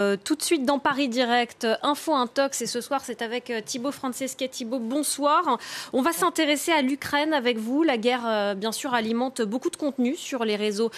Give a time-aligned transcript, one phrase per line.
[0.00, 3.60] Euh, tout de suite dans Paris Direct, Info Intox et ce soir c'est avec euh,
[3.60, 4.48] Thibaut Francesca.
[4.48, 5.58] Thibaut, bonsoir.
[5.92, 7.82] On va s'intéresser à l'Ukraine avec vous.
[7.82, 10.90] La guerre, euh, bien sûr, alimente beaucoup de contenu sur les réseaux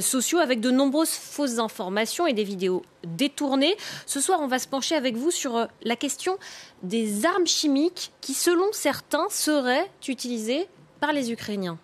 [0.00, 3.76] sociaux avec de nombreuses fausses informations et des vidéos détournées.
[4.06, 6.38] Ce soir, on va se pencher avec vous sur la question
[6.82, 10.68] des armes chimiques qui, selon certains, seraient utilisées
[11.00, 11.78] par les Ukrainiens.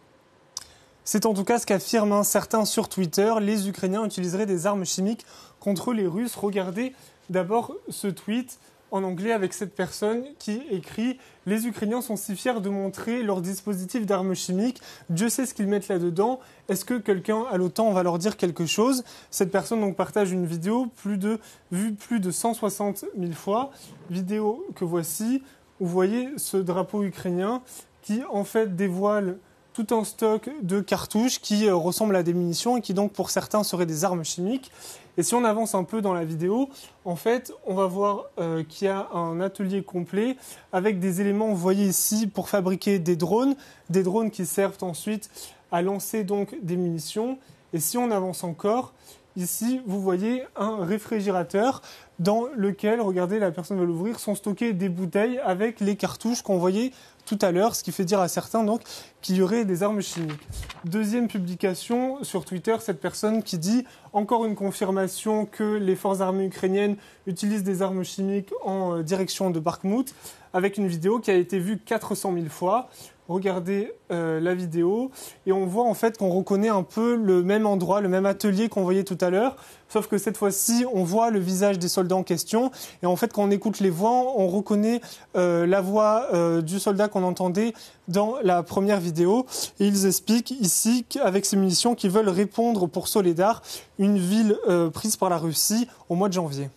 [1.08, 3.32] C'est en tout cas ce qu'affirment certains sur Twitter.
[3.40, 5.24] Les Ukrainiens utiliseraient des armes chimiques
[5.66, 6.36] contre les Russes.
[6.36, 6.92] Regardez
[7.28, 8.60] d'abord ce tweet
[8.92, 13.40] en anglais avec cette personne qui écrit Les Ukrainiens sont si fiers de montrer leur
[13.40, 14.80] dispositif d'armes chimiques.
[15.10, 16.38] Dieu sait ce qu'ils mettent là-dedans.
[16.68, 19.02] Est-ce que quelqu'un à l'OTAN va leur dire quelque chose?
[19.32, 21.40] Cette personne donc partage une vidéo plus de,
[21.72, 23.72] vue plus de 160 000 fois.
[24.08, 25.42] Vidéo que voici.
[25.80, 27.60] Vous voyez ce drapeau ukrainien
[28.02, 29.36] qui en fait dévoile
[29.76, 33.28] tout un stock de cartouches qui euh, ressemblent à des munitions et qui donc pour
[33.28, 34.72] certains seraient des armes chimiques.
[35.18, 36.70] Et si on avance un peu dans la vidéo,
[37.04, 40.38] en fait, on va voir euh, qu'il y a un atelier complet
[40.72, 43.54] avec des éléments, vous voyez ici, pour fabriquer des drones,
[43.90, 45.28] des drones qui servent ensuite
[45.70, 47.36] à lancer donc des munitions.
[47.74, 48.94] Et si on avance encore,
[49.36, 51.82] ici, vous voyez un réfrigérateur
[52.18, 56.58] dans lequel, regardez, la personne va l'ouvrir, sont stockées des bouteilles avec les cartouches qu'on
[56.58, 56.92] voyait
[57.26, 58.82] tout à l'heure, ce qui fait dire à certains donc
[59.20, 60.48] qu'il y aurait des armes chimiques.
[60.84, 66.46] Deuxième publication sur Twitter, cette personne qui dit encore une confirmation que les forces armées
[66.46, 70.14] ukrainiennes utilisent des armes chimiques en euh, direction de Bakhmut,
[70.52, 72.88] avec une vidéo qui a été vue 400 000 fois
[73.28, 75.10] regardez euh, la vidéo.
[75.46, 78.68] Et on voit en fait qu'on reconnaît un peu le même endroit, le même atelier
[78.68, 79.56] qu'on voyait tout à l'heure,
[79.88, 82.70] sauf que cette fois-ci on voit le visage des soldats en question.
[83.02, 85.00] Et en fait quand on écoute les voix, on reconnaît
[85.36, 87.72] euh, la voix euh, du soldat qu'on entendait
[88.08, 89.46] dans la première vidéo.
[89.80, 93.62] Et ils expliquent ici qu'avec ces munitions qu'ils veulent répondre pour Soledar,
[93.98, 94.56] une ville
[94.92, 96.68] prise par la Russie au mois de janvier.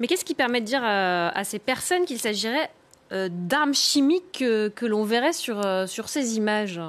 [0.00, 2.77] Mais qu'est-ce qui permet de dire à ces personnes qu'il s'agirait euh,
[3.10, 6.80] d'armes chimiques que, l'on verrait sur, euh, sur ces images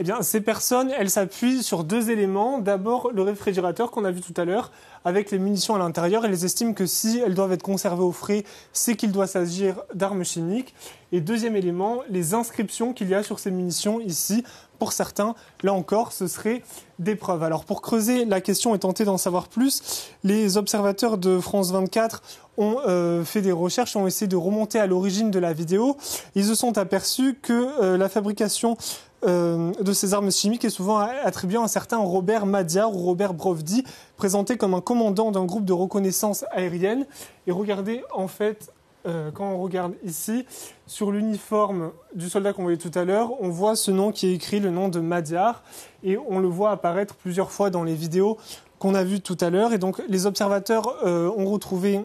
[0.00, 2.58] eh bien, ces personnes, elles s'appuient sur deux éléments.
[2.58, 4.72] D'abord, le réfrigérateur qu'on a vu tout à l'heure,
[5.04, 6.24] avec les munitions à l'intérieur.
[6.24, 8.42] Elles estiment que si elles doivent être conservées au frais,
[8.72, 10.74] c'est qu'il doit s'agir d'armes chimiques.
[11.14, 14.42] Et deuxième élément, les inscriptions qu'il y a sur ces munitions ici.
[14.80, 16.64] Pour certains, là encore, ce serait
[16.98, 17.44] des preuves.
[17.44, 22.20] Alors pour creuser la question et tenter d'en savoir plus, les observateurs de France 24
[22.56, 25.96] ont euh, fait des recherches, ont essayé de remonter à l'origine de la vidéo.
[26.34, 28.76] Ils se sont aperçus que euh, la fabrication
[29.24, 33.34] euh, de ces armes chimiques est souvent attribuée à un certain Robert Madiar ou Robert
[33.34, 33.84] Brovdi,
[34.16, 37.06] présenté comme un commandant d'un groupe de reconnaissance aérienne.
[37.46, 38.72] Et regardez, en fait,
[39.06, 40.46] euh, quand on regarde ici,
[40.86, 44.34] sur l'uniforme du soldat qu'on voyait tout à l'heure, on voit ce nom qui est
[44.34, 45.62] écrit, le nom de Madiar,
[46.02, 48.38] et on le voit apparaître plusieurs fois dans les vidéos
[48.78, 49.72] qu'on a vues tout à l'heure.
[49.72, 52.00] Et donc, les observateurs euh, ont retrouvé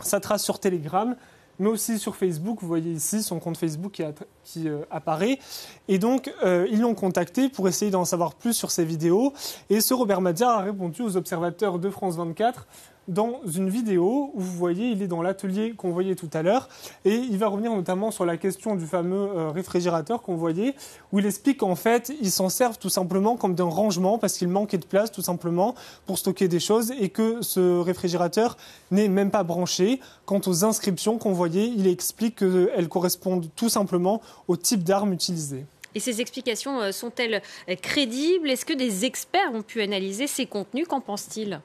[0.00, 1.16] sa trace sur Telegram
[1.60, 2.58] mais aussi sur Facebook.
[2.60, 4.00] Vous voyez ici son compte Facebook
[4.44, 5.40] qui, euh, apparaît.
[5.88, 9.32] Et donc, ils l'ont contacté pour essayer d'en savoir plus sur ses vidéos.
[9.68, 12.68] Et ce Robert Madiar a répondu aux observateurs de France 24
[13.08, 16.68] dans une vidéo où vous voyez, il est dans l'atelier qu'on voyait tout à l'heure
[17.04, 20.74] et il va revenir notamment sur la question du fameux euh, réfrigérateur qu'on voyait
[21.10, 24.48] où il explique qu'en fait, ils s'en servent tout simplement comme d'un rangement parce qu'il
[24.48, 25.74] manquait de place tout simplement
[26.06, 28.56] pour stocker des choses et que ce réfrigérateur
[28.90, 30.00] n'est même pas branché.
[30.26, 35.64] Quant aux inscriptions qu'on voyait, il explique qu'elles correspondent tout simplement au type d'armes utilisées.
[35.94, 37.42] Et ces explications euh, sont-elles
[37.80, 38.50] crédibles?
[38.50, 40.86] Est-ce que des experts ont pu analyser ces contenus?
[40.86, 41.60] Qu'en pensent-ils?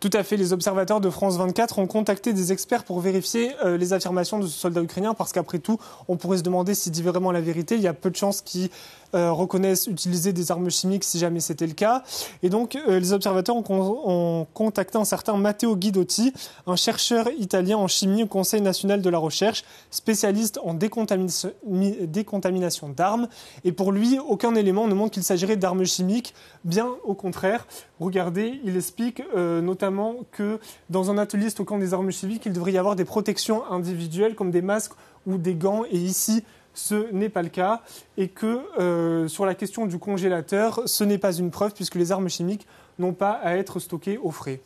[0.00, 0.36] Tout à fait.
[0.36, 4.46] Les observateurs de France 24 ont contacté des experts pour vérifier euh, les affirmations de
[4.46, 7.74] ce soldat ukrainien parce qu'après tout, on pourrait se demander s'il dit vraiment la vérité.
[7.74, 8.70] Il y a peu de chances qu'il
[9.14, 12.04] euh, reconnaissent utiliser des armes chimiques si jamais c'était le cas.
[12.44, 16.32] Et donc, euh, les observateurs ont, contacté un certain Matteo Guidotti,
[16.66, 23.28] un chercheur italien en chimie au Conseil national de la recherche, spécialiste en décontamination d'armes.
[23.64, 26.34] Et pour lui, aucun élément ne montre qu'il s'agirait d'armes chimiques.
[26.64, 27.66] Bien au contraire,
[28.00, 30.58] regardez, il explique euh, notamment que
[30.90, 34.50] dans un atelier stockant des armes chimiques, il devrait y avoir des protections individuelles comme
[34.50, 34.92] des masques
[35.26, 35.84] ou des gants.
[35.90, 37.82] Et ici, ce n'est pas le cas
[38.16, 42.12] et que euh, sur la question du congélateur, ce n'est pas une preuve puisque les
[42.12, 42.66] armes chimiques
[42.98, 44.60] n'ont pas à être stockées au frais.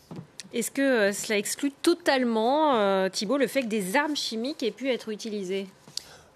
[0.52, 4.90] Est-ce que euh, cela exclut totalement, Thibault, le fait que des armes chimiques aient pu
[4.90, 5.66] être utilisées?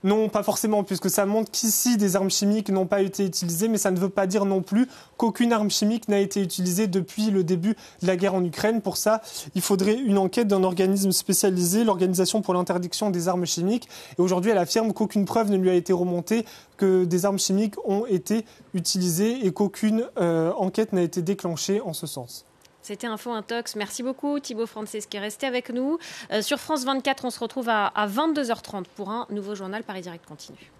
[0.06, 3.76] Non, pas forcément, puisque ça montre qu'ici des armes chimiques n'ont pas été utilisées, mais
[3.76, 4.86] ça ne veut pas dire non plus
[5.16, 8.82] qu'aucune arme chimique n'a été utilisée depuis le début de la guerre en Ukraine.
[8.82, 9.20] Pour ça,
[9.56, 13.88] il faudrait une enquête d'un organisme spécialisé, l'Organisation pour l'interdiction des armes chimiques.
[14.16, 16.44] Et aujourd'hui, elle affirme qu'aucune preuve ne lui a été remontée
[16.76, 18.44] que des armes chimiques ont été
[18.74, 22.46] utilisées et qu'aucune euh, enquête n'a été déclenchée en ce sens.
[22.86, 23.74] C'était Info Intox.
[23.74, 25.98] Merci beaucoup Thibaut Frances qui est resté avec nous.
[26.30, 30.02] Euh, sur France 24, on se retrouve à, à 22h30 pour un nouveau journal Paris
[30.02, 30.70] Direct continue.